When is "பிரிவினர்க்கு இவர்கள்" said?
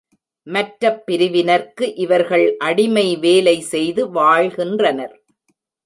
1.07-2.45